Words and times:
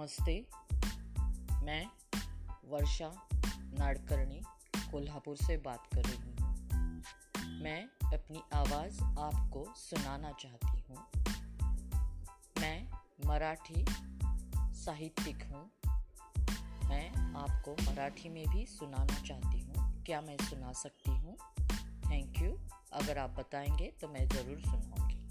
नमस्ते। 0.00 0.46
मैं 1.62 1.86
वर्षा 2.64 3.28
नाडकर्णी 3.78 4.40
कोल्हापुर 4.90 5.36
से 5.36 5.56
बात 5.56 5.86
कर 5.94 6.04
रही 6.04 6.32
हूँ। 6.32 6.54
मैं 7.62 7.84
अपनी 8.14 8.42
आवाज़ 8.54 9.02
आपको 9.02 9.74
सुनाना 9.76 10.32
चाहती 10.32 10.80
हूँ। 10.80 10.96
मैं 12.60 12.88
मराठी 13.26 13.84
साहित्यिक 14.56 15.42
हूँ। 15.42 15.70
मैं 16.88 17.34
आपको 17.38 17.72
मराठी 17.72 18.28
में 18.28 18.44
भी 18.48 18.66
सुनाना 18.66 19.20
चाहती 19.20 19.60
हूँ। 19.60 20.04
क्या 20.04 20.20
मैं 20.20 20.36
सुना 20.36 20.72
सकती 20.72 21.10
हूँ? 21.10 21.36
थैंक 22.10 22.38
यू 22.38 22.58
अगर 22.92 23.18
आप 23.18 23.30
बताएँगे 23.30 23.92
तो 24.00 24.08
मैं 24.08 24.28
ज़रूर 24.28 24.60
सुनाऊँगी। 24.60 25.30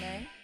मैं 0.00 0.37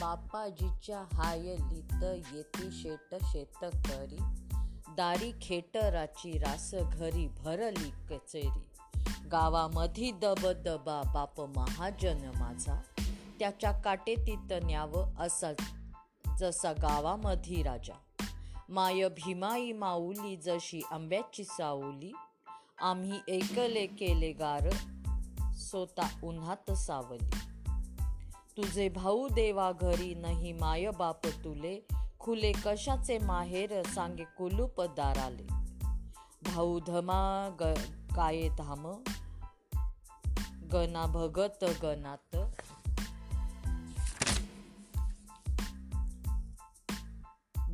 बापाजीच्या 0.00 1.04
हायलीत 1.12 2.04
येती 2.04 2.70
शेट 2.72 3.14
शेतकरी 3.22 4.18
दारी 4.96 5.32
खेटराची 5.42 6.38
रास 6.38 6.74
घरी 6.74 7.28
भरली 7.28 7.90
कचेरी. 8.10 8.64
गावामधी 9.28 10.10
दबदबा 10.10 11.02
बाप 11.14 11.40
महाजन 11.40 12.30
माझा. 12.38 12.82
त्याच्या 13.38 13.72
काटेतीत 13.72 14.52
न्यावं 14.64 15.14
असा 15.18 15.52
जसा 16.38 16.72
गावामधी 16.72 17.62
राजा. 17.62 18.24
माय 18.68 19.08
भीमाई 19.08 19.72
माऊली 19.72 20.36
जशी 20.36 20.80
आंब्याची 20.90 21.44
सावली. 21.44 22.12
आम्ही 22.78 23.20
एकले 23.28 23.86
केले 23.86 24.32
गार 24.32 24.70
सोता 25.54 26.08
उन्हात 26.22 26.72
सावली. 26.72 27.47
तुझे 28.58 28.88
भाऊ 28.88 29.28
देवा 29.28 29.72
घरी 29.72 30.14
नाही 30.14 30.52
माय 30.52 30.90
बाप 30.90 31.26
तुले. 31.26 31.86
खुले 32.18 32.52
कशाचे 32.52 33.18
माहेर 33.18 33.82
सांगे 33.82 34.24
कुलूप 34.24 34.80
दाराले. 34.80 35.46
भाऊ 36.50 36.80
धमा 36.80 37.48
ग 37.60 37.74
काय 38.16 38.48
धाम? 38.48 39.02
गना 40.72 41.06
भगत 41.06 41.64
गनात 41.82 42.36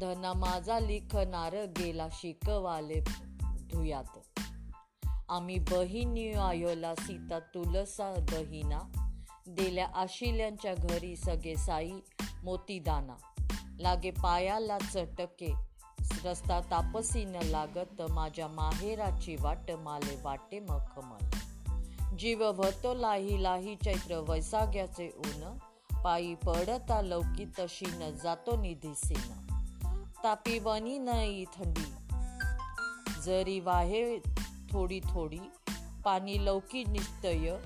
धना 0.00 0.32
माझा 0.32 0.78
लिखनार 0.78 1.54
गेला 1.54 2.08
शिकवाले 2.12 3.00
धुयात. 3.72 4.38
आम्ही 5.28 5.58
बहिणी 5.58 6.32
आयोला 6.32 6.94
सीता 6.94 7.38
तुलसा 7.38 8.14
दहिना. 8.14 9.03
दिल्या 9.46 9.86
आशिल्यांच्या 9.94 10.74
घरी 10.74 11.16
सगळे 11.16 11.56
साई 11.56 11.92
मोतीदाना. 12.44 13.14
लागे 13.78 14.10
पायाला 14.10 14.78
चटके 14.78 15.52
रस्ता 16.24 16.60
तापसी 16.60 17.24
न 17.24 17.36
लागत 17.42 18.02
माझ्या 18.10 18.48
माहेराची 18.48 19.36
वाट 19.40 19.70
माले 19.70 20.16
वाटे 20.22 20.60
मखमल. 20.60 21.28
जीव 22.16 22.52
भतो 22.52 22.94
लाही 22.94 23.42
लाही 23.42 23.76
चैत्र 23.76 24.24
वैसाग्याचे 24.28 25.10
ऊन 25.18 25.56
पायी 26.04 26.34
पडता 26.34 27.00
लौकी 27.02 27.44
तशी 27.58 27.86
न 27.86 28.10
जातो 28.22 28.56
निधीसीन 28.56 29.46
तापी 30.24 30.58
वनी 30.58 30.98
नाही 30.98 31.44
थंडी 31.44 31.92
जरी 33.22 33.60
वाहे 33.60 34.18
थोडी 34.72 35.00
थोडी 35.00 35.40
पाणी 36.04 36.44
लौकी 36.44 36.84
निस्तय 36.84 37.56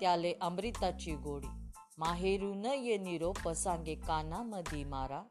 त्याले 0.00 0.34
अमृताची 0.40 1.14
गोडी. 1.14 1.46
माहेरून 1.98 2.66
ये 2.66 2.98
निरोप 2.98 3.48
सांगे 3.48 3.94
कानामधी 3.94 4.84
मारा. 4.84 5.22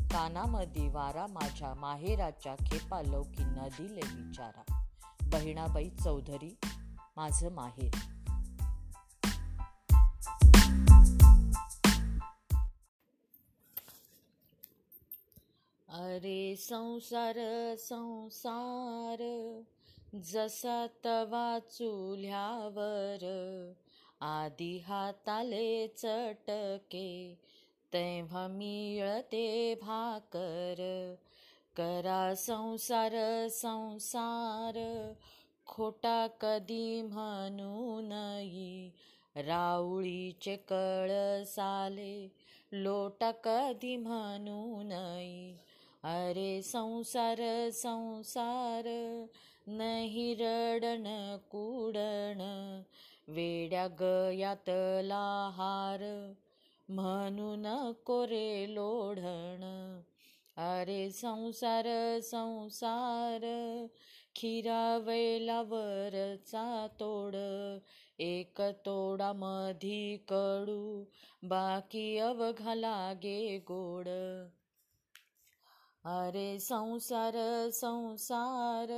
कानामधी 0.00 0.88
वारा 0.88 1.26
माझ्या 1.26 1.74
माहेराच्या 1.74 2.54
खेपा 2.54 3.02
लौकी 3.02 3.44
नदीले 3.44 4.00
विचारा. 4.04 4.86
बहिणाबाई 5.22 5.90
चौधरी 5.90 6.56
माझं 7.16 7.50
माहेर. 7.50 7.94
अरे 15.88 16.56
संसार 16.56 17.38
संसार 17.78 19.60
जसा 20.24 20.86
तवा 21.04 21.58
चुल्यावर 21.58 23.18
आधी 24.20 24.78
हाताले 24.78 25.86
चटके 25.88 27.08
तेव्हा 27.92 28.46
मिळते 28.48 29.74
भाकर. 29.74 31.14
करा 31.76 32.34
संसार 32.34 33.12
संसार 33.50 34.76
खोटा 35.66 36.26
कधी 36.40 37.02
म्हणू 37.02 38.00
नई 38.00 38.90
राऊळीचे 39.36 40.56
कळसाले 40.56 42.32
लोटा 42.72 43.30
कधी 43.44 43.96
म्हणू 43.96 44.82
नई 44.82 45.52
अरे 46.02 46.62
संसार 46.62 47.70
संसार 47.72 48.88
नाही 49.66 50.34
रडण 50.34 51.36
कुडण. 51.36 52.40
वेड्या 53.28 53.88
गयातला 53.88 55.52
हार 55.56 56.32
म्हणून 56.88 57.92
कोरे 57.92 58.74
लोढण. 58.74 60.00
अरे 60.56 61.10
संसार 61.10 62.20
संसार 62.20 63.40
खिरावेलावरचा 64.36 66.86
तोड. 67.00 67.36
एक 68.18 68.62
तोडा 68.62 69.32
मधी 69.32 70.16
कडू 70.16 71.04
बाकी 71.42 72.18
अवघा 72.18 72.74
लागे 72.74 73.58
गोड. 73.58 74.08
अरे 76.04 76.58
संसार 76.58 77.70
संसार 77.70 78.88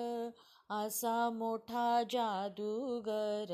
असा 0.71 1.31
मोठा 1.31 2.03
जादूगर 2.10 3.53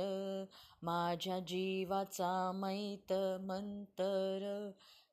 माझ्या 0.82 1.38
जीवाचा 1.38 2.52
मैत 2.54 3.12
मंतर 3.40 4.70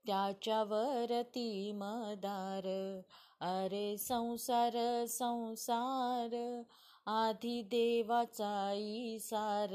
त्याच्यावरती 0.07 1.72
मदार. 1.72 2.67
अरे 3.41 3.97
संसार 3.97 5.05
संसार 5.09 6.35
आधी 7.07 7.61
देवाचा 7.63 8.72
इसार 8.73 9.73